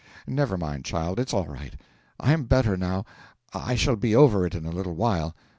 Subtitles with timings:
[0.25, 1.75] 'Never mind, child, it's all right
[2.19, 3.05] I am better now
[3.53, 5.35] I shall be over it in a little while.